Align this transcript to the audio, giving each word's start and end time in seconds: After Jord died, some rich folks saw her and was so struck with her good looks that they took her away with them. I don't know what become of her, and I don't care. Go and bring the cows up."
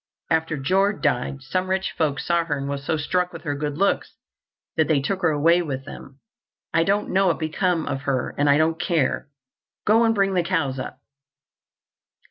After 0.31 0.57
Jord 0.57 1.03
died, 1.03 1.43
some 1.43 1.69
rich 1.69 1.91
folks 1.91 2.25
saw 2.25 2.45
her 2.45 2.57
and 2.57 2.67
was 2.67 2.83
so 2.83 2.97
struck 2.97 3.31
with 3.31 3.43
her 3.43 3.53
good 3.53 3.77
looks 3.77 4.15
that 4.75 4.87
they 4.87 4.99
took 4.99 5.21
her 5.21 5.29
away 5.29 5.61
with 5.61 5.85
them. 5.85 6.21
I 6.73 6.83
don't 6.83 7.11
know 7.11 7.27
what 7.27 7.37
become 7.37 7.85
of 7.85 8.01
her, 8.09 8.33
and 8.35 8.49
I 8.49 8.57
don't 8.57 8.79
care. 8.81 9.27
Go 9.85 10.03
and 10.03 10.15
bring 10.15 10.33
the 10.33 10.41
cows 10.41 10.79
up." 10.79 11.03